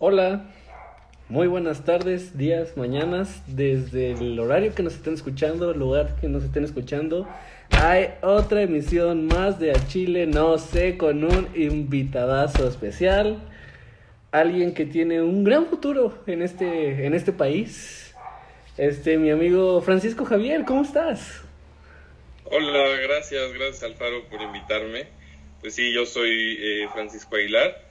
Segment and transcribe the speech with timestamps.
[0.00, 0.44] Hola,
[1.28, 6.28] muy buenas tardes, días, mañanas, desde el horario que nos estén escuchando, el lugar que
[6.28, 7.26] nos estén escuchando.
[7.70, 13.42] Hay otra emisión más de A Chile, no sé, con un invitadazo especial.
[14.30, 18.14] Alguien que tiene un gran futuro en este, en este país.
[18.76, 21.42] Este, mi amigo Francisco Javier, ¿cómo estás?
[22.44, 25.08] Hola, gracias, gracias Alfaro por invitarme.
[25.60, 27.87] Pues sí, yo soy eh, Francisco Aguilar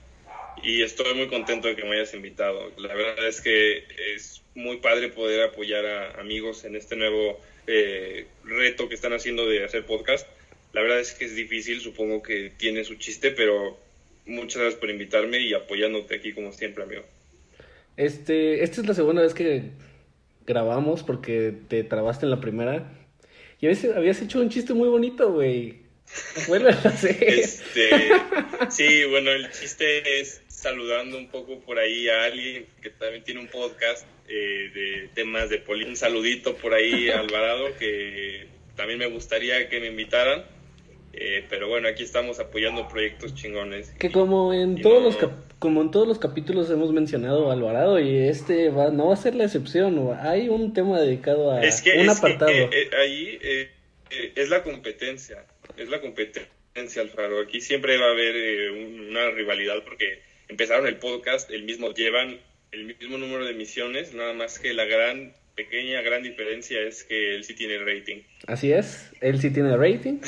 [0.62, 2.72] y estoy muy contento de que me hayas invitado.
[2.78, 8.26] La verdad es que es muy padre poder apoyar a amigos en este nuevo eh,
[8.44, 10.26] reto que están haciendo de hacer podcast.
[10.72, 13.78] La verdad es que es difícil, supongo que tiene su chiste, pero
[14.26, 17.02] muchas gracias por invitarme y apoyándote aquí como siempre, amigo.
[17.96, 19.70] Este, esta es la segunda vez que
[20.46, 22.92] grabamos porque te trabaste en la primera.
[23.60, 25.88] Y a veces habías hecho un chiste muy bonito, güey.
[26.46, 27.22] Vuelve a hacer.
[27.22, 27.90] Este,
[28.70, 33.40] sí, bueno, el chiste es saludando un poco por ahí a alguien que también tiene
[33.40, 35.90] un podcast eh, de temas de política.
[35.90, 40.44] Un saludito por ahí a Alvarado, que también me gustaría que me invitaran.
[41.12, 43.90] Eh, pero bueno, aquí estamos apoyando proyectos chingones.
[44.00, 48.28] Que como en todos los como en todos los capítulos hemos mencionado a Alvarado y
[48.28, 50.16] este va no va a ser la excepción.
[50.20, 52.50] Hay un tema dedicado a un apartado.
[52.50, 53.38] Eh, ahí
[54.34, 55.44] es la competencia,
[55.76, 57.40] es la competencia, Alfaro.
[57.40, 62.38] Aquí siempre va a haber una rivalidad porque empezaron el podcast, el mismo, llevan
[62.72, 67.34] el mismo número de emisiones, nada más que la gran, pequeña, gran diferencia es que
[67.34, 68.22] él sí tiene rating.
[68.46, 70.20] Así es, él sí tiene rating,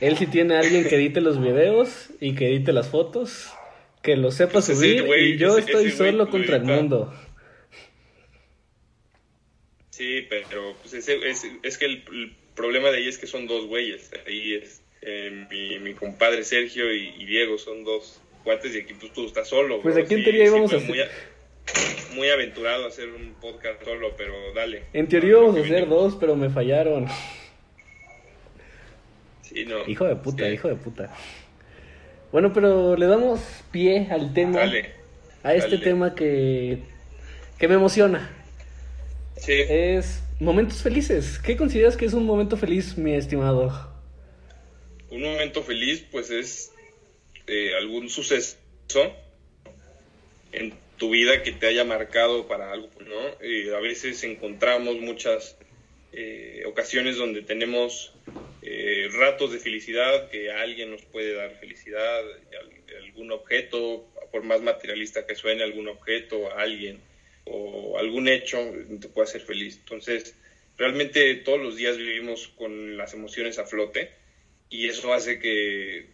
[0.00, 3.52] él sí tiene alguien que edite los videos y que edite las fotos,
[4.02, 7.12] que lo sepa pues subir y yo estoy solo contra el mundo.
[9.90, 11.06] Sí, pero pues es,
[11.62, 14.10] es, que el, problema de ahí es que son dos güeyes.
[14.26, 19.12] Ahí es eh, mi, mi, compadre Sergio y Diego, son dos cuates y aquí pues
[19.12, 19.80] tú estás solo.
[19.80, 21.10] Pues aquí en teoría íbamos a hacer...
[22.14, 24.84] Muy, aventurado hacer un podcast solo, pero dale.
[24.92, 27.06] En teoría íbamos a hacer dos, pero me fallaron.
[29.42, 29.86] Sí, no.
[29.86, 31.14] Hijo de puta, hijo de puta.
[32.32, 34.58] Bueno, pero le damos pie al tema.
[34.58, 34.90] Dale,
[35.42, 36.78] a este tema que,
[37.58, 38.30] que me emociona.
[39.36, 39.54] Sí.
[39.68, 41.38] Es momentos felices.
[41.38, 43.90] ¿Qué consideras que es un momento feliz, mi estimado?
[45.10, 46.71] Un momento feliz, pues es
[47.42, 48.56] este, algún suceso
[50.52, 53.76] en tu vida que te haya marcado para algo, ¿no?
[53.76, 55.56] a veces encontramos muchas
[56.12, 58.14] eh, ocasiones donde tenemos
[58.62, 62.22] eh, ratos de felicidad, que alguien nos puede dar felicidad,
[63.04, 67.00] algún objeto, por más materialista que suene, algún objeto, alguien
[67.44, 68.58] o algún hecho
[69.00, 69.78] te puede hacer feliz.
[69.78, 70.36] Entonces,
[70.78, 74.12] realmente todos los días vivimos con las emociones a flote
[74.70, 76.06] y eso hace que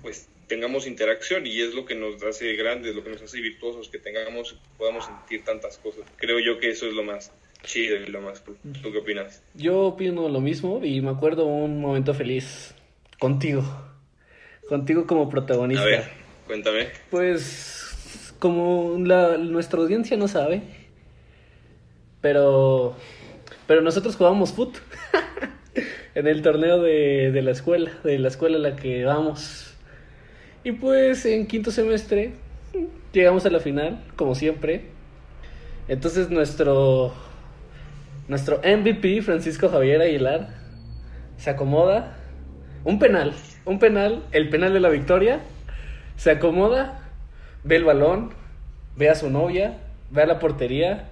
[0.00, 3.88] pues tengamos interacción y es lo que nos hace grandes, lo que nos hace virtuosos,
[3.88, 6.04] que tengamos, podamos sentir tantas cosas.
[6.16, 7.32] Creo yo que eso es lo más
[7.62, 9.42] chido y lo más ¿Tú qué opinas?
[9.54, 12.74] Yo opino lo mismo y me acuerdo un momento feliz
[13.18, 13.64] contigo,
[14.68, 15.84] contigo como protagonista.
[15.84, 16.04] A ver,
[16.46, 16.88] cuéntame.
[17.10, 20.60] Pues como la, nuestra audiencia no sabe,
[22.20, 22.94] pero,
[23.66, 24.76] pero nosotros jugamos foot
[26.14, 29.71] en el torneo de, de la escuela, de la escuela a la que vamos
[30.64, 32.32] y pues en quinto semestre
[33.12, 34.86] llegamos a la final, como siempre.
[35.88, 37.12] Entonces nuestro
[38.28, 40.48] nuestro MVP Francisco Javier Aguilar
[41.36, 42.16] se acomoda
[42.84, 43.34] un penal,
[43.64, 45.40] un penal, el penal de la victoria.
[46.16, 47.10] Se acomoda,
[47.64, 48.30] ve el balón,
[48.96, 49.78] ve a su novia,
[50.10, 51.08] ve a la portería,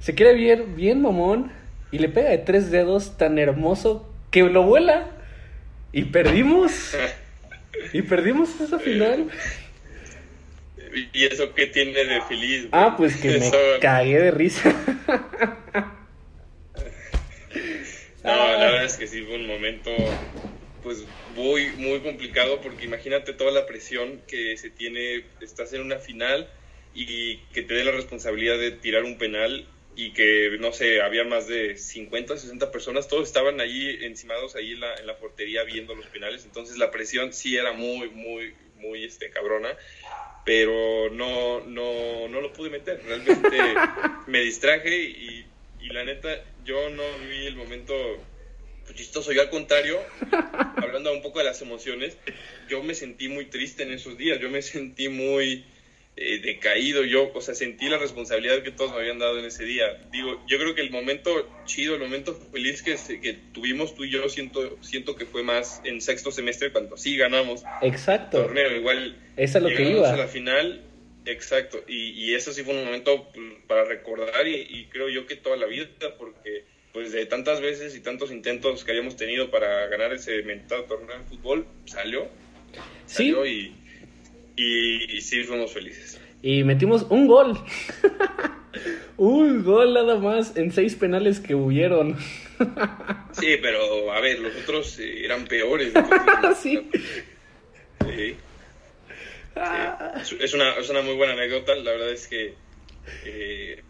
[0.00, 1.50] se quiere ver bien mamón
[1.90, 5.06] y le pega de tres dedos tan hermoso que lo vuela
[5.92, 6.96] y perdimos.
[7.92, 9.30] Y perdimos esa final.
[11.12, 12.68] ¿Y eso qué tiene de feliz?
[12.72, 14.74] Ah, pues que me cagué de risa.
[18.24, 19.90] No, la verdad es que sí fue un momento
[20.82, 25.98] pues muy muy complicado porque imagínate toda la presión que se tiene, estás en una
[25.98, 26.50] final
[26.94, 29.66] y que te dé la responsabilidad de tirar un penal
[30.00, 34.74] y que, no sé, había más de 50, 60 personas, todos estaban allí encimados ahí
[34.74, 38.54] en la, en la portería viendo los penales, entonces la presión sí era muy, muy,
[38.76, 39.76] muy este, cabrona,
[40.44, 43.50] pero no, no, no lo pude meter, realmente
[44.28, 45.44] me distraje y,
[45.80, 47.94] y la neta, yo no vi el momento
[48.94, 49.98] chistoso, yo al contrario,
[50.76, 52.16] hablando un poco de las emociones,
[52.68, 55.64] yo me sentí muy triste en esos días, yo me sentí muy
[56.20, 57.04] eh, decaído.
[57.04, 59.86] Yo, o sea, sentí la responsabilidad que todos me habían dado en ese día.
[60.10, 64.10] Digo, yo creo que el momento chido, el momento feliz que, que tuvimos tú y
[64.10, 67.62] yo, siento, siento que fue más en sexto semestre cuando sí ganamos.
[67.82, 68.42] Exacto.
[68.42, 69.16] torneo, igual.
[69.36, 70.12] Esa es lo que iba.
[70.12, 70.84] a la final.
[71.24, 75.26] Exacto, y, y eso sí fue un momento pues, para recordar y, y creo yo
[75.26, 75.86] que toda la vida,
[76.16, 80.84] porque pues de tantas veces y tantos intentos que habíamos tenido para ganar ese mentado
[80.84, 82.28] torneo de fútbol, salió.
[83.06, 83.30] Sí.
[83.30, 83.74] Salió y,
[84.58, 86.20] y, y sí fuimos felices.
[86.42, 87.58] Y metimos un gol.
[89.16, 92.16] un gol nada más en seis penales que hubieron.
[93.32, 95.92] Sí, pero a ver, los otros eh, eran peores.
[95.94, 96.90] entonces, sí.
[98.04, 98.36] Sí.
[99.54, 100.36] Sí.
[100.40, 101.76] Es, una, es una muy buena anécdota.
[101.76, 102.54] La verdad es que
[103.24, 103.82] eh,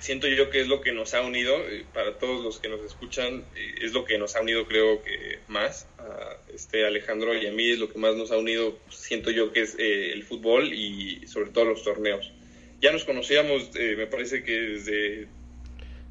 [0.00, 1.56] siento yo que es lo que nos ha unido.
[1.68, 5.02] eh, para todos los que nos escuchan, eh, es lo que nos ha unido, creo
[5.02, 5.88] que más.
[5.98, 8.78] A este Alejandro y a mí es lo que más nos ha unido.
[8.90, 12.32] Siento yo que es eh, el fútbol y sobre todo los torneos.
[12.80, 15.26] Ya nos conocíamos, eh, me parece que desde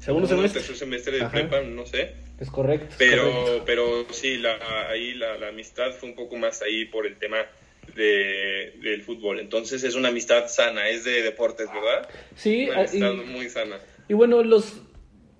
[0.00, 0.60] Segundo semestre.
[0.60, 1.30] tercer semestre de Ajá.
[1.32, 2.14] prepa, no sé.
[2.38, 2.94] Es correcto.
[2.98, 3.62] Pero, correcto.
[3.64, 7.46] pero sí, la, ahí la, la amistad fue un poco más ahí por el tema
[7.94, 9.38] de, del fútbol.
[9.40, 12.08] Entonces es una amistad sana, es de deportes, ¿verdad?
[12.34, 13.76] Sí, Una ah, y, amistad muy sana.
[14.08, 14.80] y bueno, los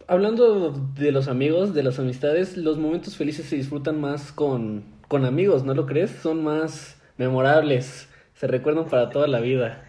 [0.08, 5.24] hablando de los amigos, de las amistades, los momentos felices se disfrutan más con, con
[5.24, 6.10] amigos, ¿no lo crees?
[6.22, 9.82] Son más memorables, se recuerdan para toda la vida.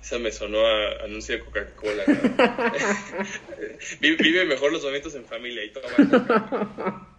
[0.00, 2.04] Esa me sonó a anuncio de Coca-Cola.
[2.06, 2.14] ¿no?
[4.00, 5.82] Vi- Vive mejor los momentos en familia y todo.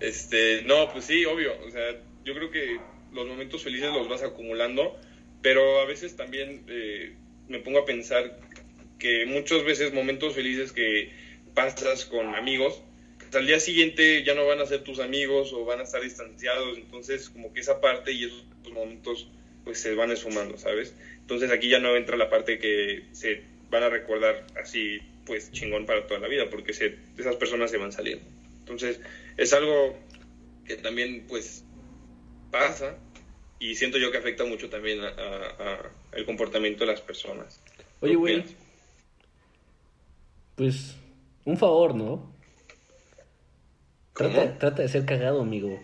[0.00, 1.52] Este, no, pues sí, obvio.
[1.66, 1.82] O sea,
[2.24, 2.80] yo creo que
[3.12, 4.98] los momentos felices los vas acumulando,
[5.42, 7.14] pero a veces también eh,
[7.48, 8.38] me pongo a pensar
[8.98, 11.10] que muchas veces momentos felices que
[11.54, 12.82] pasas con amigos,
[13.34, 16.76] al día siguiente ya no van a ser tus amigos o van a estar distanciados,
[16.76, 19.28] entonces como que esa parte y esos momentos
[19.64, 20.94] pues se van esfumando, ¿sabes?
[21.20, 25.86] Entonces aquí ya no entra la parte que se van a recordar así pues chingón
[25.86, 28.24] para toda la vida, porque se, esas personas se van saliendo.
[28.60, 29.00] Entonces
[29.36, 29.96] es algo
[30.64, 31.64] que también pues
[32.50, 32.94] pasa
[33.58, 37.60] y siento yo que afecta mucho también a, a- a el comportamiento de las personas.
[38.00, 38.44] Oye, ¿Qué güey,
[40.56, 40.96] pues
[41.44, 42.32] un favor, ¿no?
[44.14, 45.80] Trata, trata de ser cagado, amigo.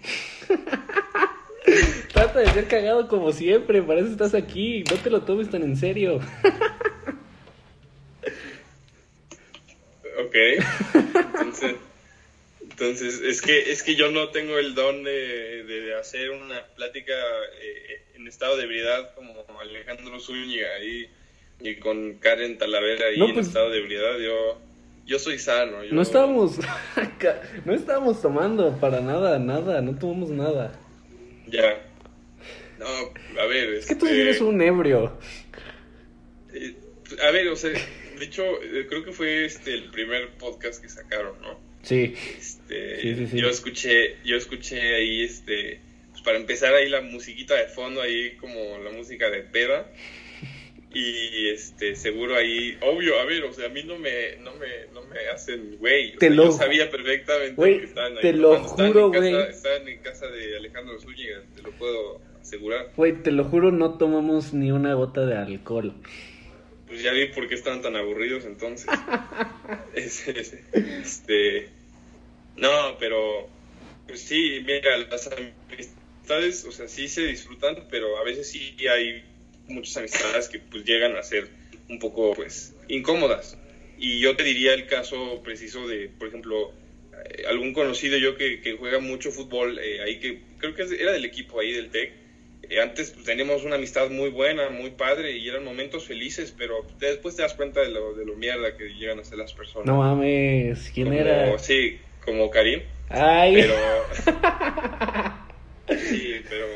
[2.12, 5.62] trata de ser cagado como siempre, para eso estás aquí, no te lo tomes tan
[5.62, 6.20] en serio.
[10.18, 10.34] Ok.
[11.14, 11.76] Entonces,
[12.78, 17.14] entonces es que es que yo no tengo el don de, de hacer una plática
[17.62, 21.08] eh, en estado de ebriedad como Alejandro Zúñiga ahí
[21.60, 24.18] y con Karen Talavera ahí No, en pues- estado de ebriedad.
[24.18, 24.60] Yo
[25.06, 25.84] yo soy sano.
[25.84, 26.58] yo- No estábamos,
[27.64, 30.78] no estábamos tomando para nada, nada, no tomamos nada.
[31.46, 31.80] Ya.
[32.78, 32.86] No,
[33.40, 33.70] a ver.
[33.74, 35.16] Es que tú este, eres un ebrio.
[36.52, 36.74] eh,
[37.22, 40.88] a ver, o sea, de hecho, eh, creo que fue este el primer podcast que
[40.88, 41.58] sacaron, ¿no?
[41.86, 43.40] Sí, Este, Sí, sí, sí.
[43.40, 45.78] yo escuché, yo escuché ahí, este,
[46.10, 49.88] pues para empezar ahí la musiquita de fondo, ahí como la música de peda.
[50.92, 54.66] Y este, seguro ahí, obvio, a ver, o sea, a mí no me, no me,
[54.94, 56.12] no me hacen güey.
[56.16, 58.22] Te sea, lo- Yo sabía perfectamente Güey, que estaban ahí.
[58.22, 59.50] te lo juro, en casa- güey.
[59.50, 62.92] Estaban en casa de Alejandro Zúñiga, te lo puedo asegurar.
[62.96, 65.92] güey, te lo juro, no tomamos ni una gota de alcohol.
[66.88, 68.86] Pues ya vi por qué estaban tan aburridos entonces.
[69.94, 71.68] Es- es- este,
[72.56, 73.48] no, pero
[74.06, 79.24] pues sí, mira, las amistades, o sea, sí se disfrutan, pero a veces sí hay
[79.68, 81.48] muchas amistades que pues llegan a ser
[81.88, 83.58] un poco pues incómodas.
[83.98, 86.72] Y yo te diría el caso preciso de, por ejemplo,
[87.30, 91.12] eh, algún conocido yo que, que juega mucho fútbol, eh, ahí que creo que era
[91.12, 92.12] del equipo ahí del TEC,
[92.68, 96.86] eh, antes pues, teníamos una amistad muy buena, muy padre y eran momentos felices, pero
[97.00, 99.86] después te das cuenta de lo, de lo mierda que llegan a ser las personas.
[99.86, 101.58] No mames, ¿quién Como- era?
[101.58, 103.74] Sí, como Karim, Ay, pero...
[105.98, 106.66] sí, pero,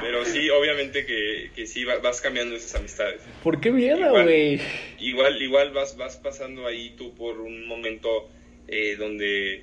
[0.00, 3.20] pero sí, obviamente que, que sí va- vas cambiando esas amistades.
[3.44, 4.24] ¿por qué mierda, Igual.
[4.24, 4.60] güey?
[4.98, 8.28] Igual, igual vas, vas pasando ahí tú por un momento
[8.68, 9.62] eh, donde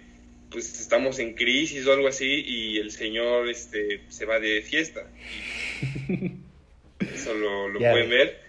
[0.51, 5.07] pues estamos en crisis o algo así y el señor este se va de fiesta.
[6.99, 7.91] Eso lo, lo Ya.
[7.91, 8.39] pueden ver.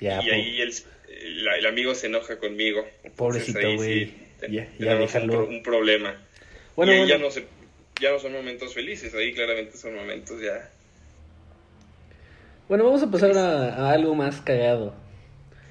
[0.00, 0.72] Ya, y ahí el,
[1.08, 2.86] el, el amigo se enoja conmigo.
[3.16, 4.12] Pobrecito, güey.
[4.48, 5.32] Ya- ya un, déjalo.
[5.32, 6.14] pro- un problema.
[6.76, 7.08] Bueno, y bueno.
[7.14, 7.44] ya no se
[8.00, 10.70] ya no son momentos felices, ahí claramente son momentos ya.
[12.68, 14.94] Bueno, vamos a pasar a, a algo más cagado.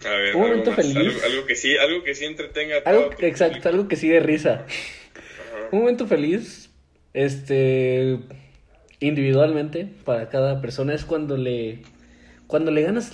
[0.05, 0.97] A ver, Un momento más, feliz.
[0.97, 3.69] Algo, algo que sí, algo que sí entretenga a Algo, todo exacto, público.
[3.69, 4.65] algo que sí de risa.
[4.65, 5.69] Ajá.
[5.71, 6.69] Un momento feliz,
[7.13, 8.19] este,
[8.99, 11.81] individualmente, para cada persona, es cuando le,
[12.47, 13.11] cuando le ganas,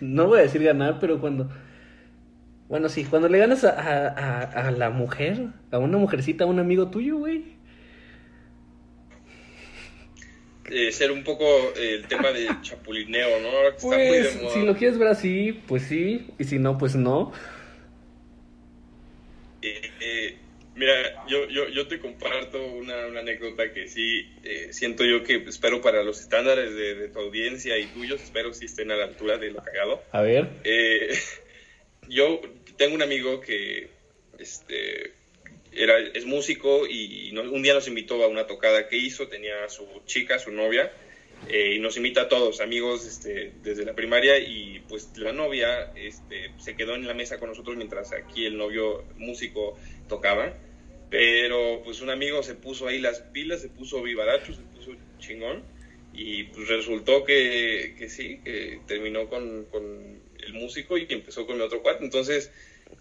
[0.00, 1.50] no voy a decir ganar, pero cuando,
[2.72, 3.70] bueno, sí, cuando le ganas a,
[4.08, 7.44] a, a- la mujer, a una mujercita, a un amigo tuyo, güey.
[10.70, 11.44] eh, ser un poco
[11.76, 13.48] el tema del chapulineo, ¿no?
[13.48, 14.54] Ahora que está muy de Pues, moda.
[14.54, 17.32] si lo quieres ver así, pues sí, y si no, pues no.
[19.60, 20.36] Eh, eh,
[20.74, 25.36] mira, yo, yo, yo te comparto una, una anécdota que sí eh, siento yo que
[25.36, 29.04] espero para los estándares de, de tu audiencia y tuyos, espero si estén a la
[29.04, 30.02] altura de lo cagado.
[30.10, 30.48] A ver.
[30.64, 31.10] Eh,
[32.08, 32.40] yo
[32.76, 33.88] tengo un amigo que
[34.38, 35.12] este,
[35.72, 39.64] era, es músico y no- un día nos invitó a una tocada que hizo, tenía
[39.64, 40.92] a su chica, su novia,
[41.48, 45.92] eh, y nos invita a todos, amigos este, desde la primaria, y pues la novia
[45.96, 49.76] este, se quedó en la mesa con nosotros mientras aquí el novio músico
[50.08, 50.54] tocaba,
[51.10, 55.64] pero pues un amigo se puso ahí las pilas, se puso vivaracho, se puso chingón,
[56.12, 59.66] y pues resultó que, que sí, que terminó con
[60.42, 62.50] el músico y empezó con mi otro cuate, entonces...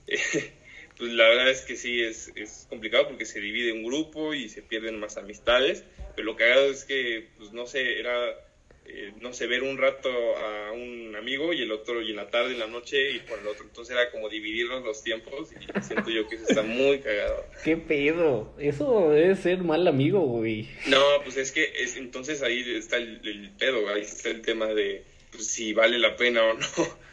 [0.07, 0.19] eh,
[1.01, 4.49] pues la verdad es que sí, es, es complicado porque se divide un grupo y
[4.49, 5.83] se pierden más amistades,
[6.15, 8.29] pero lo cagado es que, pues no sé, era,
[8.85, 12.29] eh, no sé, ver un rato a un amigo y el otro, y en la
[12.29, 15.81] tarde, en la noche, y por el otro, entonces era como dividirnos los tiempos y
[15.81, 17.47] siento yo que eso está muy cagado.
[17.63, 18.53] ¿Qué pedo?
[18.59, 20.69] Eso debe ser mal amigo, güey.
[20.85, 24.67] No, pues es que es, entonces ahí está el, el pedo, ahí está el tema
[24.67, 27.10] de pues, si vale la pena o no que,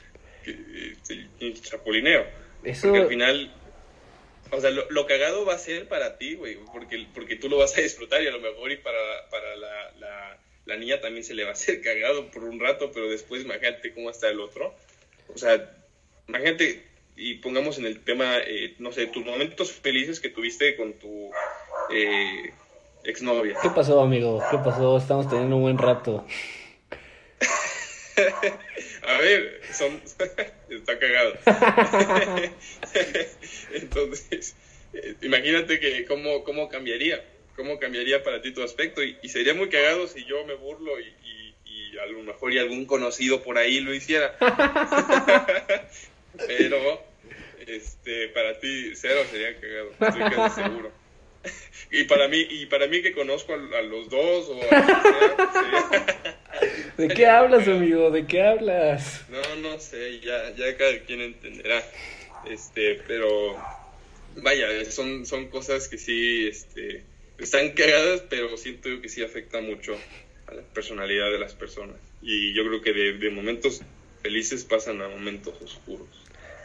[0.51, 2.27] el, el chapulineo.
[2.65, 2.89] Eso.
[2.89, 3.55] Porque al final,
[4.51, 7.59] o sea, lo, lo cagado va a ser para ti, güey, porque, porque tú lo
[7.59, 11.25] vas a disfrutar y a lo mejor y para, para la, la, la niña también
[11.25, 14.41] se le va a hacer cagado por un rato, pero después imagínate cómo está el
[14.41, 14.75] otro.
[15.35, 15.75] O sea,
[16.27, 16.83] imagínate,
[17.17, 21.31] y pongamos en el tema, eh, no sé, tus momentos felices que tuviste con tu
[21.93, 22.53] eh,
[23.05, 23.57] exnovia.
[23.61, 24.43] ¿Qué pasó, amigo?
[24.51, 24.97] ¿Qué pasó?
[24.97, 26.25] Estamos teniendo un buen rato.
[29.09, 30.01] A ver, son...
[30.69, 31.35] está cagado.
[33.73, 34.55] Entonces,
[34.93, 37.25] eh, imagínate que cómo, cómo cambiaría,
[37.57, 39.03] cómo cambiaría para ti tu aspecto.
[39.03, 42.53] Y, y sería muy cagado si yo me burlo y, y- y a lo mejor
[42.53, 44.37] y algún conocido por ahí lo hiciera.
[46.47, 47.03] Pero,
[47.67, 50.93] este, para ti cero sería cagado, estoy casi seguro.
[51.91, 55.37] Y para mí, y para mí que conozco a, a los dos o a sea,
[55.53, 55.89] sería-
[56.99, 58.11] ¿De qué hablas, amigo?
[58.11, 59.25] ¿De qué hablas?
[59.31, 59.41] No,
[59.71, 61.81] no sé, ya, ya cada quien entenderá.
[62.45, 63.57] Este, pero
[64.43, 67.05] vaya, son, son cosas que sí, este,
[67.39, 69.97] están cagadas, pero siento que sí afecta mucho
[70.49, 71.97] a la personalidad de las personas.
[72.21, 73.81] Y yo creo que de, de momentos
[74.23, 76.09] felices pasan a momentos oscuros.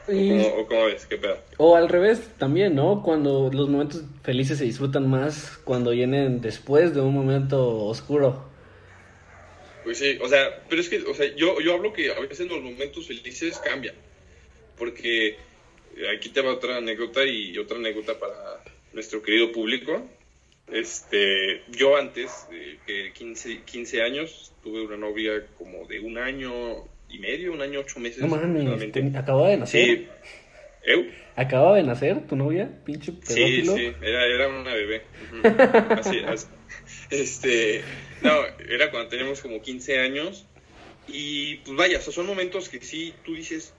[0.07, 1.05] ¿O Y- cómo, o cómo ves?
[1.05, 1.37] ¿Qué pedo?
[1.57, 3.03] O al revés también, ¿no?
[3.03, 8.51] Cuando los momentos felices se disfrutan más cuando vienen después de un momento oscuro.
[9.83, 12.47] Pues sí, o sea, pero es que, o sea, yo, yo hablo que a veces
[12.47, 13.95] los momentos felices cambian.
[14.77, 15.37] Porque eh,
[16.15, 18.63] aquí te va otra anécdota y otra anécdota para
[18.93, 20.09] nuestro querido público.
[20.71, 26.85] Este, yo antes, eh, que 15, 15 años, tuve una novia como de un año
[27.09, 28.19] y medio, un año, ocho meses.
[28.21, 29.97] No mames, te- acababa de nacer.
[29.97, 30.07] Sí.
[30.85, 31.05] ¿Eu?
[31.35, 32.69] ¿Acababa de nacer tu novia?
[32.85, 33.75] Pinche Sí, pedófilo.
[33.75, 35.01] sí, era, era una bebé.
[35.97, 36.47] Así, así.
[37.09, 37.83] Este,
[38.21, 40.45] no, era cuando teníamos como 15 años.
[41.07, 43.73] Y pues vaya, o sea, son momentos que sí, tú dices,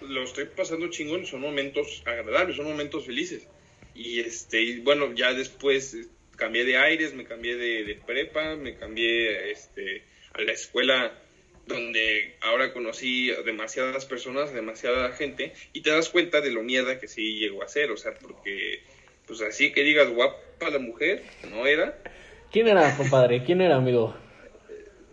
[0.00, 3.48] lo estoy pasando chingón, son momentos agradables, son momentos felices.
[3.94, 9.50] Y este, bueno, ya después eh, cambié de aires, me cambié de, prepa, me cambié
[9.50, 11.18] este, a la escuela
[11.66, 17.08] donde ahora conocí demasiadas personas, demasiada gente, y te das cuenta de lo mierda que
[17.08, 18.82] sí llegó a ser, o sea, porque,
[19.26, 22.02] pues así que digas guapa la mujer, no era.
[22.50, 23.42] ¿Quién era, compadre?
[23.44, 24.14] ¿Quién era, amigo?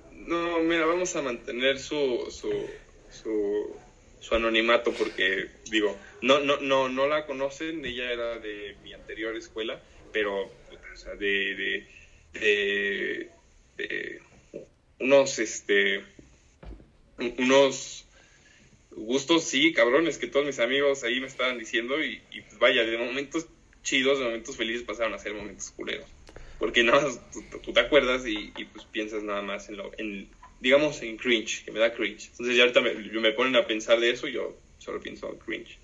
[0.10, 2.50] No, mira, vamos a mantener su, su,
[3.08, 3.80] su,
[4.20, 9.36] su anonimato porque, digo, no, no, no, no la conocen, ella era de mi anterior
[9.36, 11.88] escuela, pero, o sea, de,
[12.34, 13.32] de,
[13.78, 14.22] de,
[15.00, 16.00] unos, este,
[17.18, 18.08] un- unos
[18.92, 22.84] gustos, sí, cabrones, que todos mis amigos ahí me estaban diciendo y, y, pues, vaya,
[22.86, 23.48] de momentos
[23.84, 26.15] chidos, de momentos felices pasaron a ser momentos culeros.
[26.60, 29.92] Porque nada más tú, tú te acuerdas y, y, pues piensas nada más en lo,
[29.98, 32.30] en, digamos, en cringe, que me da cringe.
[32.32, 35.40] Entonces ya ahorita me, me ponen a pensar de eso y yo solo pienso en
[35.40, 35.78] cringe.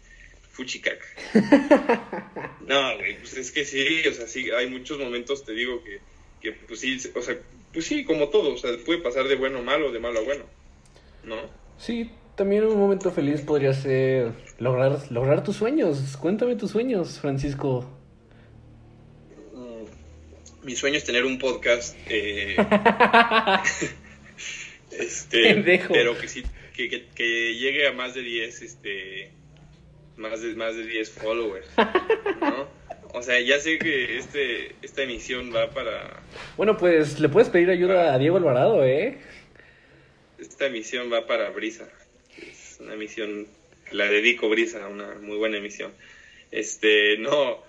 [0.51, 1.05] Fuchicaca.
[2.67, 5.99] no, güey, pues es que sí, o sea, sí, hay muchos momentos, te digo, que,
[6.41, 7.37] que pues sí, o sea,
[7.71, 10.23] pues sí, como todo, o sea, puede pasar de bueno a malo, de malo a
[10.23, 10.43] bueno,
[11.23, 11.37] ¿no?
[11.77, 16.17] Sí, también un momento feliz podría ser lograr, lograr tus sueños.
[16.17, 17.85] Cuéntame tus sueños, Francisco.
[20.63, 21.97] Mi sueño es tener un podcast.
[22.07, 22.55] Eh,
[24.91, 25.93] este, Pendejo.
[25.93, 26.43] pero que sí,
[26.75, 29.31] que, que, que llegue a más de 10, este,
[30.17, 31.67] más de, más de 10 followers,
[32.41, 32.81] ¿no?
[33.13, 36.21] O sea, ya sé que este, esta emisión va para...
[36.55, 39.17] Bueno, pues le puedes pedir ayuda a Diego Alvarado, ¿eh?
[40.39, 41.89] Esta emisión va para Brisa.
[42.37, 43.47] Es una emisión,
[43.91, 45.91] la dedico Brisa, una muy buena emisión.
[46.51, 47.61] Este, no,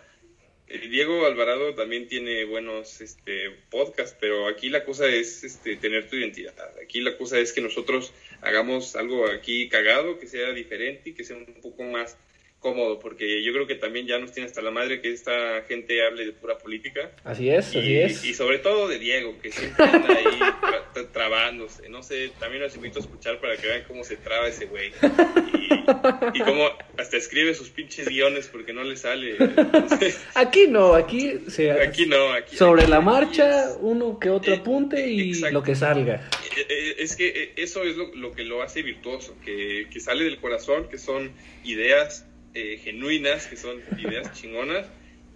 [0.79, 6.17] Diego Alvarado también tiene buenos este, podcasts, pero aquí la cosa es este, tener tu
[6.17, 6.55] identidad.
[6.83, 11.25] Aquí la cosa es que nosotros hagamos algo aquí cagado, que sea diferente y que
[11.25, 12.17] sea un poco más
[12.63, 16.07] cómodo, porque yo creo que también ya nos tiene hasta la madre que esta gente
[16.07, 17.11] hable de pura política.
[17.25, 18.25] Así es, así es.
[18.25, 21.89] Y sobre todo de Diego, que siempre anda ahí trabándose.
[21.89, 24.93] No sé, también los invito a escuchar para que vean cómo se traba ese güey.
[25.55, 25.59] Y,
[26.45, 29.37] cómo hasta escribe sus pinches guiones porque no le sale.
[30.35, 31.71] aquí no, aquí se...
[31.73, 32.57] Aquí no, aquí...
[32.57, 36.29] Sobre la marcha, uno que otro eh, apunte y lo que salga.
[36.57, 40.25] Eh, eh, es que eso es lo, lo que lo hace virtuoso, que, que sale
[40.25, 41.33] del corazón, que son
[41.65, 44.87] ideas eh, genuinas, que son ideas chingonas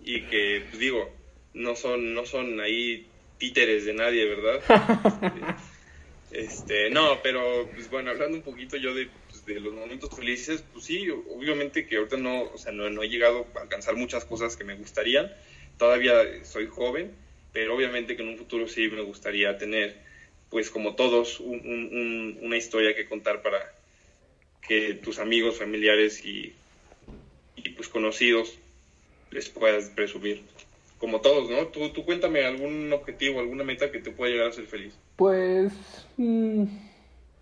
[0.05, 1.11] y que, pues digo,
[1.55, 3.07] no son, no son ahí
[3.39, 5.57] títeres de nadie, ¿verdad?
[6.31, 9.09] Este, no, pero pues bueno, hablando un poquito yo de,
[9.47, 13.09] de, los momentos felices, pues sí, obviamente que ahorita no, o sea, no, no, he
[13.09, 15.33] llegado a alcanzar muchas cosas que me gustarían,
[15.79, 17.13] todavía soy joven,
[17.53, 19.97] pero obviamente que en un futuro sí me gustaría tener,
[20.51, 23.73] pues como todos, una historia que contar para
[24.67, 26.55] que tus amigos, familiares y
[27.57, 28.59] y pues conocidos
[29.31, 30.43] les puedas presumir.
[30.99, 31.67] Como todos, ¿no?
[31.67, 34.95] Tú, tú cuéntame algún objetivo, alguna meta que te pueda llegar a ser feliz.
[35.17, 35.73] Pues...
[36.17, 36.65] Mm,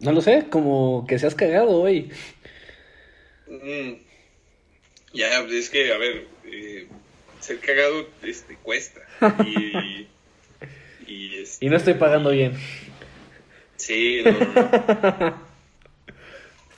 [0.00, 2.10] no lo sé, como que seas cagado hoy.
[3.46, 3.94] Mm,
[5.12, 6.88] ya, es que, a ver, eh,
[7.40, 9.00] ser cagado este, cuesta.
[9.46, 10.08] Y,
[11.06, 12.54] y, este, y no estoy pagando bien.
[13.76, 15.44] Sí, no, no.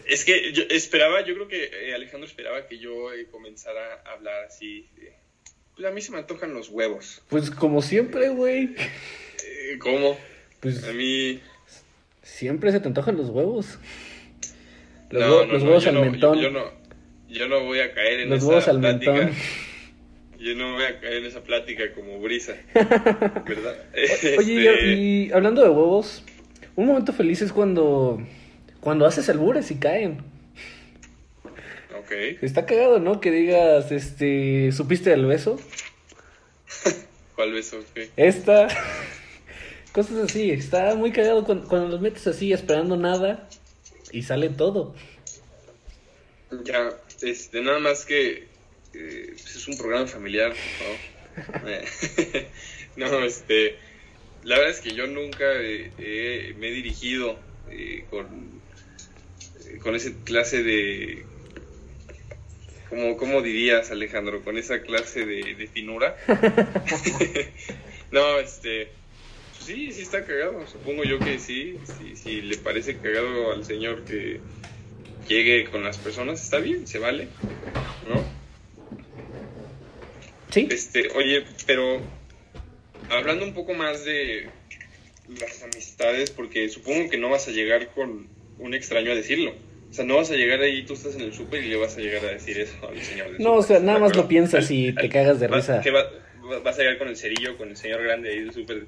[0.06, 4.12] Es que yo esperaba, yo creo que eh, Alejandro esperaba que yo eh, comenzara a
[4.12, 4.88] hablar así.
[5.74, 7.22] pues a mí se me antojan los huevos.
[7.28, 8.76] Pues como siempre, güey.
[9.80, 10.16] ¿Cómo?
[10.60, 11.40] Pues a mí...
[12.26, 13.78] Siempre se te antojan los huevos.
[15.10, 16.40] Los, huevos al mentón.
[16.40, 16.64] Yo, no,
[17.28, 19.12] yo no voy a caer en los esa huevos al plática.
[19.12, 19.36] Mentón.
[20.38, 22.54] Yo no voy a caer en esa plática como brisa.
[22.74, 23.76] ¿Verdad?
[24.38, 26.22] Oye, este y hablando de huevos,
[26.74, 28.20] un momento feliz es cuando
[28.80, 30.18] cuando haces albures y caen.
[31.98, 32.12] Ok.
[32.42, 33.20] Está cagado, ¿no?
[33.20, 35.58] Que digas, este, ¿supiste del beso?
[37.34, 37.78] ¿Cuál beso?
[38.16, 38.68] Esta.
[39.96, 40.50] Cosas así.
[40.50, 43.48] Está muy cagado cuando, los metes así esperando nada
[44.12, 44.94] y sale todo.
[46.64, 46.90] Ya,
[47.22, 48.46] este, nada más que
[48.92, 50.52] eh, pues es un programa familiar,
[52.96, 53.06] ¿no?
[53.08, 53.76] no, este,
[54.44, 57.38] la verdad es que yo nunca me he dirigido
[57.70, 58.60] eh, con
[59.82, 61.24] con esa clase de...
[62.90, 64.42] ¿Cómo, ¿Cómo dirías, Alejandro?
[64.42, 66.16] Con esa clase de, finura.
[68.10, 68.90] no, este...
[69.66, 70.64] Sí, sí está cagado.
[70.68, 71.76] Supongo yo que sí.
[72.14, 74.40] Si, le parece cagado al señor que
[75.28, 77.26] llegue con las personas, está bien, se vale.
[78.08, 78.24] ¿No?
[80.50, 80.68] Sí.
[80.70, 82.00] Este, oye, pero
[83.10, 84.48] hablando un poco más de
[85.40, 88.28] las amistades, porque supongo que no vas a llegar con
[88.60, 89.52] un extraño a decirlo.
[89.90, 91.96] O sea, no vas a llegar ahí, tú estás en el súper y le vas
[91.96, 93.40] a llegar a decir eso al señor.
[93.40, 95.82] no, o sea, nada más lo piensas y te cagas de risa.
[96.62, 98.86] vas a llegar con el cerillo, con el señor grande ahí del súper.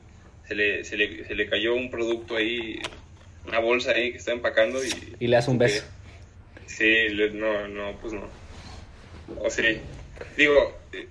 [0.49, 2.81] Se le, se, le, se le cayó un producto ahí,
[3.47, 4.89] una bolsa ahí que está empacando y...
[5.21, 5.85] Y le das un beso.
[6.67, 8.27] Sí, no, no, pues no.
[9.41, 9.79] O sea,
[10.37, 11.07] digo, eh,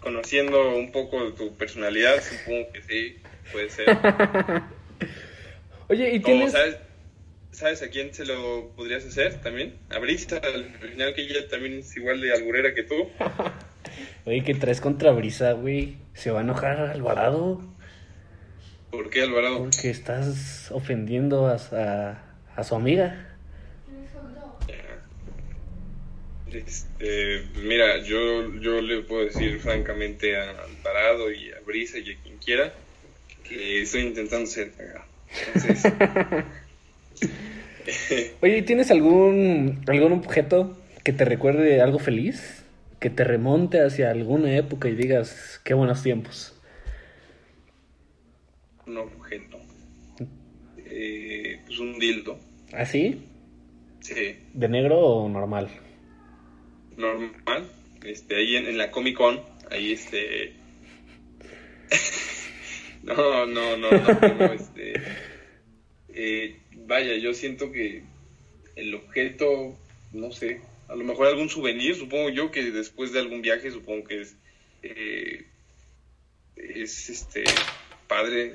[0.00, 3.16] conociendo un poco tu personalidad, supongo que sí,
[3.50, 3.88] puede ser.
[5.88, 6.54] Oye, ¿y tienes...?
[7.50, 9.74] ¿Sabes a quién se lo podrías hacer también?
[9.90, 13.10] A Brisa, al final que ella también es igual de alburera que tú.
[14.26, 15.96] Oye, ¿qué traes contra Brisa, güey?
[16.14, 17.60] ¿Se va a enojar Alvarado?
[18.90, 19.58] ¿Por qué Alvarado?
[19.58, 22.18] Porque estás ofendiendo a,
[22.56, 23.26] a, su amiga.
[26.50, 32.16] Este, mira, yo, yo le puedo decir francamente a Alvarado y a Brisa y a
[32.22, 32.72] quien quiera
[33.44, 35.04] que estoy intentando ser cagado.
[35.54, 35.92] Entonces...
[38.40, 42.64] Oye, ¿tienes algún, algún objeto que te recuerde algo feliz?
[43.00, 46.57] Que te remonte hacia alguna época y digas, qué buenos tiempos.
[48.88, 49.58] Un objeto.
[50.78, 52.38] Eh, pues un dildo.
[52.72, 53.20] ¿Ah, sí?
[54.00, 54.36] Sí.
[54.54, 55.68] ¿De negro o normal?
[56.96, 57.70] Normal.
[58.02, 60.54] Este, ahí en, la Comic Con, ahí este...
[63.02, 64.94] no, no, no, no, este...
[66.08, 68.02] Eh, vaya, yo siento que
[68.76, 69.76] el objeto,
[70.14, 74.04] no sé, a lo mejor algún souvenir, supongo yo que después de algún viaje, supongo
[74.04, 74.36] que es,
[74.82, 75.44] eh,
[76.56, 77.44] es este,
[78.08, 78.54] padre,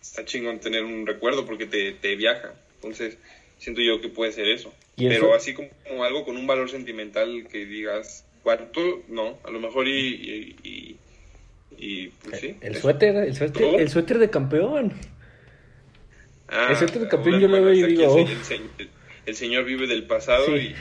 [0.00, 2.54] está chingón tener un recuerdo porque te, te viaja.
[2.76, 3.16] Entonces,
[3.58, 4.72] siento yo que puede ser eso.
[4.96, 5.70] Pero así como,
[6.04, 10.96] algo con un valor sentimental que digas, cuarto, no, a lo mejor y,
[11.76, 12.56] y, pues sí.
[12.60, 14.92] El suéter, el suéter, el suéter de campeón.
[16.48, 18.16] Ah, el suéter de campeón yo lo veo y digo,
[19.26, 20.74] el, señor vive del pasado y,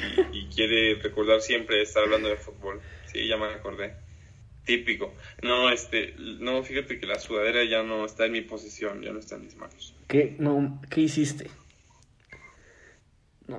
[0.54, 2.82] quiere recordar siempre estar hablando de fútbol.
[3.12, 3.94] Sí, ya me acordé.
[4.66, 5.14] Típico.
[5.42, 9.20] No, este, no, fíjate que la sudadera ya no está en mi posesión, ya no
[9.20, 9.94] está en mis manos.
[10.08, 11.50] ¿Qué, no, ¿qué hiciste?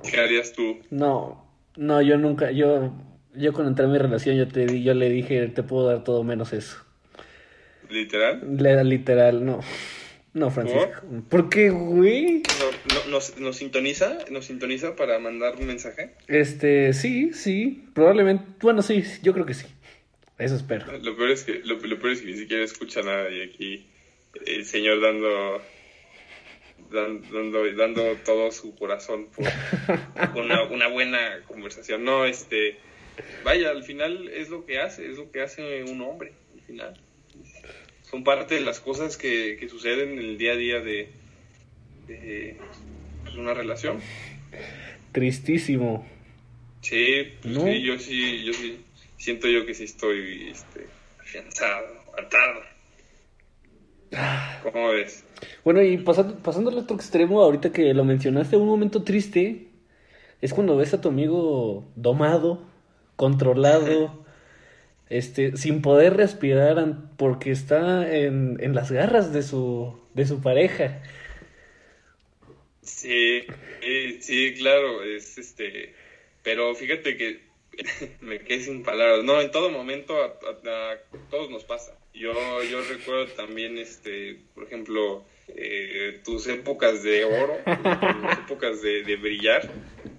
[0.09, 0.79] ¿Qué harías tú?
[0.89, 2.91] No, no, yo nunca, yo,
[3.35, 6.23] yo cuando entré en mi relación yo te yo le dije te puedo dar todo
[6.23, 6.77] menos eso.
[7.89, 8.57] ¿Literal?
[8.57, 9.59] Le literal, no.
[10.33, 11.01] No, Francisco.
[11.29, 12.43] ¿Por, qué, güey?
[12.93, 14.17] No, nos, ¿Nos sintoniza?
[14.31, 16.11] ¿Nos sintoniza para mandar un mensaje?
[16.27, 17.87] Este, sí, sí.
[17.93, 18.43] Probablemente.
[18.59, 19.65] Bueno, sí, yo creo que sí.
[20.37, 20.85] Eso espero.
[20.99, 23.85] Lo peor es que, lo, peor es que ni siquiera escucha nada y aquí
[24.45, 25.61] el señor dando
[26.91, 29.45] dando, dando todo su corazón por
[30.35, 32.03] una, una, buena conversación.
[32.03, 32.77] No, este,
[33.43, 37.01] vaya, al final es lo que hace, es lo que hace un hombre, al final.
[38.03, 41.09] Son parte de las cosas que, que suceden en el día a día de,
[42.07, 42.57] de
[43.23, 43.99] pues, una relación.
[45.11, 46.07] Tristísimo.
[46.81, 48.84] Sí, pues sí, yo sí, yo sí,
[49.25, 50.85] siento yo que sí estoy este,
[51.19, 52.61] afianzado, atado.
[54.61, 55.25] ¿Cómo ves?
[55.63, 59.67] Bueno, y pasando, pasando al otro extremo, ahorita que lo mencionaste, un momento triste
[60.41, 62.69] es cuando ves a tu amigo domado,
[63.15, 64.23] controlado,
[65.09, 66.77] este, sin poder respirar
[67.17, 71.01] porque está en, en las garras de su, de su pareja.
[72.83, 73.41] Sí,
[74.19, 75.95] sí, claro, es este,
[76.43, 77.44] pero fíjate que
[78.21, 79.23] me quedé sin palabras.
[79.23, 80.37] No, en todo momento a
[81.29, 81.97] todos nos pasa.
[82.15, 89.17] Yo, yo recuerdo también, este, por ejemplo, eh, tus épocas de oro, tus épocas de,
[89.17, 89.69] brillar.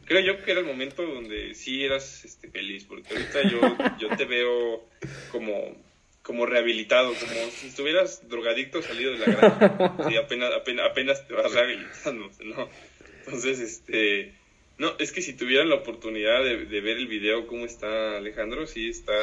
[0.05, 3.61] Creo yo que era el momento donde sí eras este, feliz, porque ahorita yo,
[3.99, 4.87] yo te veo
[5.33, 5.75] como,
[6.23, 10.11] como rehabilitado, como si estuvieras drogadicto salido de la granja.
[10.11, 12.69] y apenas, apenas, apenas te vas rehabilitando, ¿no?
[13.25, 14.35] Entonces, este...
[14.79, 18.67] No, es que si tuvieran la oportunidad de, de ver el video, cómo está Alejandro,
[18.67, 19.15] sí está...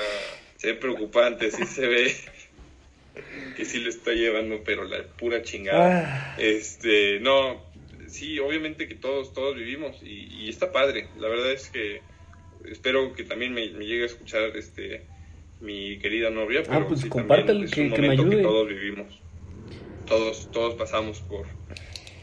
[0.58, 2.16] Se ve preocupante, sí se ve
[3.56, 6.34] que sí le está llevando, pero la pura chingada.
[6.34, 6.36] Ah.
[6.40, 7.62] Este, no,
[8.08, 11.08] sí, obviamente que todos, todos vivimos y, está padre.
[11.20, 12.02] La verdad es que
[12.66, 15.04] espero que también me, llegue a escuchar este
[15.60, 18.42] mi querida novia, ah, pero pues sí, también que, me ayude.
[18.42, 19.22] todos vivimos.
[20.06, 21.46] Todos, todos pasamos por,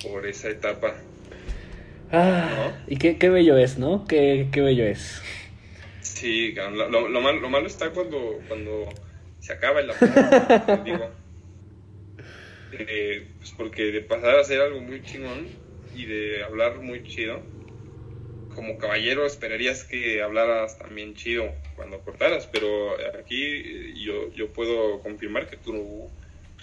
[0.03, 0.95] por esa etapa.
[2.13, 4.07] Ah, y qué, qué bello es, ¿no?
[4.07, 5.23] Qué, qué bello es.
[6.01, 8.89] Sí, lo, lo, lo, malo, lo malo está cuando, cuando
[9.39, 11.11] se acaba el amor, digo.
[12.73, 15.49] Eh, pues porque de pasar a hacer algo muy chingón
[15.95, 17.43] y de hablar muy chido,
[18.55, 25.49] como caballero esperarías que hablaras también chido cuando cortaras, pero aquí yo, yo puedo confirmar
[25.49, 26.11] que tú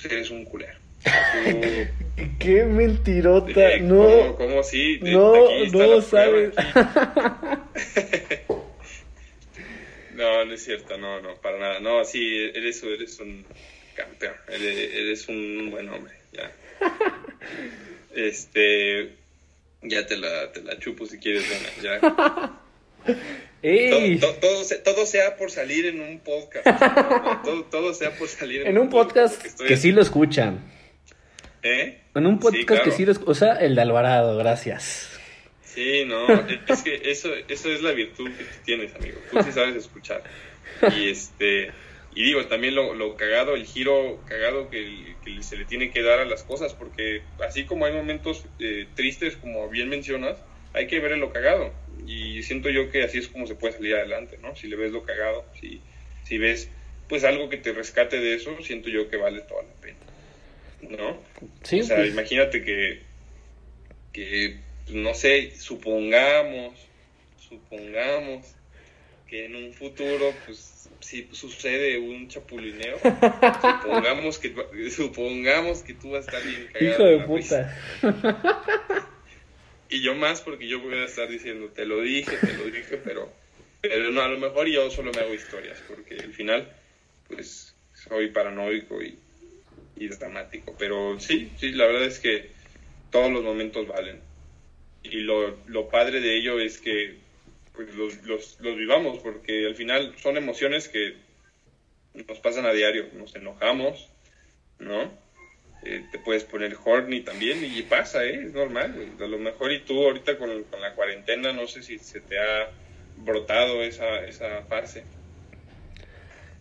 [0.03, 0.86] eres un culero.
[2.39, 4.35] Qué mentirota, no.
[4.35, 4.99] ¿Cómo, sí?
[5.01, 6.53] no, no sabes.
[10.17, 11.79] No, no es cierto, no, no, para nada.
[11.79, 13.45] No, sí, eres, eres un
[13.93, 16.51] campeón, eres, un buen hombre, ya.
[18.15, 19.11] Este,
[19.83, 21.45] ya te la, te la chupo si quieres,
[21.83, 21.99] ya.
[24.19, 26.65] Todo, todo, sea por salir en un podcast.
[27.69, 30.76] todo, sea por salir en, un podcast que, sí lo escuchan.
[31.67, 31.97] ¿Eh?
[32.15, 33.05] En un podcast que sí.
[33.25, 35.19] O sea, el de Alvarado, gracias.
[35.63, 36.27] Sí, no,
[36.67, 39.19] es que eso, eso es la virtud que tienes, amigo.
[39.31, 40.23] Tú sí sabes escuchar.
[40.95, 41.71] Y este
[42.17, 46.17] y digo, también lo, lo cagado, el giro cagado que, se le tiene que dar
[46.17, 50.39] a las cosas, porque así como hay momentos eh, tristes, como bien mencionas,
[50.73, 51.71] hay que ver lo cagado.
[52.07, 54.55] Y siento yo que así es como se puede salir adelante, ¿no?
[54.55, 55.79] Si le ves lo cagado, si,
[56.23, 56.71] si ves
[57.07, 59.99] pues algo que te rescate de eso, siento yo que vale toda la pena.
[60.89, 61.21] ¿No?
[61.63, 62.09] Sí, o sea, pues.
[62.09, 63.01] imagínate que,
[64.13, 64.57] que
[64.89, 66.75] no sé, supongamos,
[67.37, 68.45] supongamos
[69.27, 72.97] que en un futuro, pues, si sucede un chapulineo,
[73.83, 74.53] supongamos que,
[74.89, 76.93] supongamos que tú vas a estar bien cagado.
[76.93, 77.77] Hijo de puta.
[79.89, 82.97] Y yo más porque yo voy a estar diciendo, te lo dije, te lo dije,
[82.97, 83.31] pero,
[83.81, 86.69] pero no, a lo mejor yo solo me hago historias, porque al final,
[87.29, 89.17] pues, soy paranoico y,
[89.99, 90.75] y dramático.
[90.77, 92.49] Pero sí, sí, la verdad es que
[93.11, 94.21] todos los momentos valen
[95.03, 97.15] y lo, lo padre de ello es que
[97.73, 101.15] pues los, los, los vivamos, porque al final son emociones que
[102.27, 104.09] nos pasan a diario, nos enojamos,
[104.79, 105.11] ¿no?
[105.83, 108.45] Eh, te puedes poner horny también y pasa, ¿eh?
[108.45, 109.13] Es normal.
[109.19, 112.39] A lo mejor y tú ahorita con, con, la cuarentena, no sé si se te
[112.39, 112.71] ha
[113.17, 115.03] brotado esa, esa fase.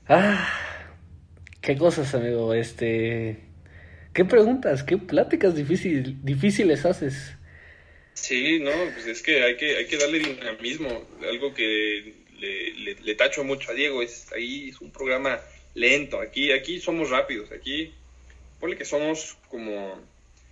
[0.06, 0.75] Ah,
[1.66, 2.54] qué cosas, amigo.
[2.54, 3.38] Este,
[4.14, 7.34] qué preguntas, qué pláticas difícil, difíciles haces.
[8.14, 11.04] Sí, no, pues es que hay que, hay que darle dinamismo.
[11.28, 15.40] Algo que le, le, le tacho mucho a Diego es ahí es un programa
[15.74, 16.20] lento.
[16.20, 17.50] Aquí, aquí somos rápidos.
[17.50, 17.92] Aquí,
[18.60, 20.00] ponle que somos como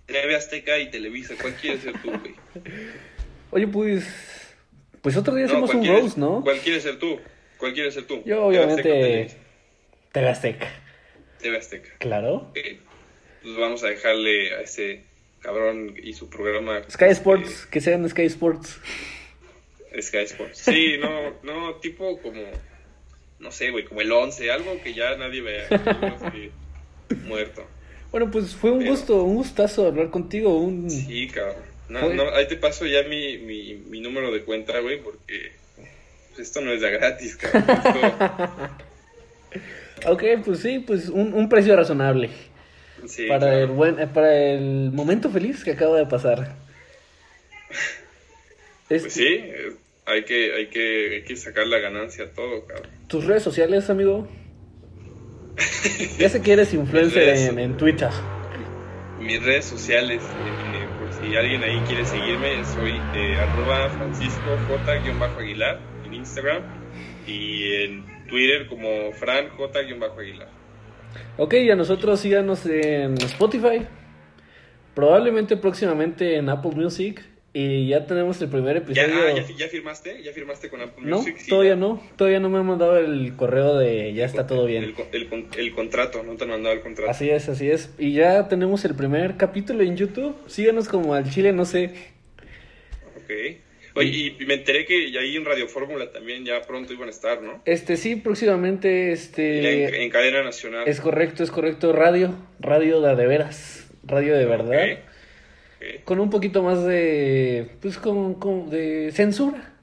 [0.07, 1.35] TV Azteca y Televisa.
[1.41, 2.35] ¿Cuál quieres ser tú, güey?
[3.51, 4.05] Oye, pues,
[5.01, 6.41] pues otro día hacemos un roast, ¿no?
[6.43, 7.17] ¿Cuál quieres ser tú?
[7.57, 8.21] ¿Cuál quieres ser tú?
[8.25, 9.29] Yo, obviamente,
[10.11, 10.84] TV Azteca.
[11.45, 11.89] TV Azteca.
[11.99, 12.47] Claro.
[12.49, 12.79] Okay.
[13.43, 15.03] Pues vamos a dejarle a ese
[15.41, 16.81] cabrón y su programa.
[16.89, 18.79] Sky Sports, eh, que sean Sky Sports.
[20.01, 20.57] Sky Sports.
[20.57, 22.41] Sí, no, no, tipo como,
[23.39, 25.67] no sé, güey, como el 11, algo que ya nadie vea.
[27.25, 27.63] Muerto.
[28.09, 30.57] Bueno, pues fue un Pero, gusto, un gustazo hablar contigo.
[30.57, 30.89] Un...
[30.89, 31.61] Sí, cabrón.
[31.89, 36.39] No, no, ahí te paso ya mi, mi, mi número de cuenta, güey, porque pues,
[36.39, 37.65] esto no es de gratis, cabrón.
[37.69, 38.69] Esto...
[40.05, 42.29] ok, pues sí, pues un, un precio razonable.
[43.05, 43.57] Sí, para, claro.
[43.57, 46.55] el buen, eh, para el momento feliz que acaba de pasar.
[48.87, 49.73] Pues sí, eh,
[50.05, 52.89] hay que, hay, que, hay que sacar la ganancia a todo, cabrón.
[53.07, 54.27] ¿Tus redes sociales, amigo?
[56.17, 58.09] ya sé que eres influencer en, en Twitter.
[59.19, 65.79] Mis redes sociales, eh, por si alguien ahí quiere seguirme, soy eh, arroba francisco j-aguilar
[66.05, 66.61] en Instagram
[67.25, 70.49] y en Twitter como fran j-aguilar.
[71.37, 73.85] Ok, y a nosotros síganos en Spotify.
[74.93, 77.23] Probablemente próximamente en Apple Music.
[77.57, 79.27] Y ya tenemos el primer ¿Ya, episodio.
[79.29, 80.21] ah, ¿ya, ya firmaste?
[80.21, 81.37] ¿Ya firmaste con Apple no, Music?
[81.37, 81.75] Sí, todavía ya.
[81.77, 82.03] no.
[82.17, 84.83] Todavía no me han mandado el correo de ya está todo bien.
[84.83, 87.09] El, el el contrato, no te han mandado el contrato.
[87.09, 87.93] Así es, así es.
[87.97, 90.35] Y ya tenemos el primer capítulo en YouTube.
[90.47, 91.93] Síganos como al chile, no sé.
[93.15, 93.31] Ok.
[93.95, 97.41] Oye, y, me enteré que ahí en Radio Fórmula también ya pronto iban a estar,
[97.41, 97.61] ¿no?
[97.65, 100.03] Este sí, próximamente, en, este...
[100.03, 100.87] en cadena nacional.
[100.87, 101.93] Es correcto, es correcto.
[101.93, 103.87] Radio, radio de, veras.
[104.03, 104.99] Radio de verdad.
[106.03, 107.69] Con un poquito más de...
[107.81, 109.73] Pues con, con- de censura.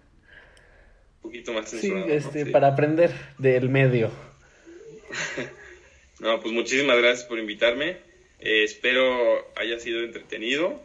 [1.23, 2.13] Un poquito más Sí, censurado, ¿no?
[2.13, 2.51] este, Sí.
[2.51, 4.11] para aprender del medio.
[6.21, 7.97] No, pues muchísimas gracias por invitarme.
[8.39, 10.81] Eh, espero haya sido entretenido.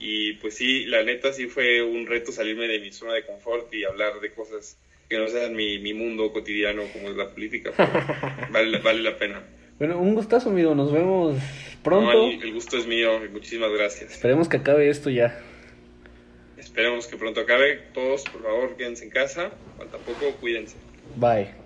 [0.00, 3.72] Y pues sí, la neta sí fue un reto salirme de mi zona de confort
[3.74, 7.72] y hablar de cosas que no sean mi, mi mundo cotidiano como es la política.
[7.76, 7.90] pero
[8.52, 9.42] vale, vale la pena.
[9.78, 10.74] Bueno, un gustazo, amigo.
[10.74, 11.40] Nos vemos No,
[11.82, 12.28] pronto.
[12.30, 14.12] el, el gusto es mío muchísimas gracias.
[14.12, 15.40] Esperemos que acabe esto ya.
[16.56, 17.80] Esperemos que pronto acabe.
[17.94, 19.50] Todos, por favor, quédense en casa.
[19.76, 20.76] Falta poco, cuídense.
[21.16, 21.57] Bye.